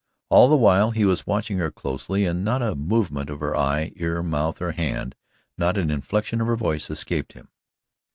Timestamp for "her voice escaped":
6.47-7.33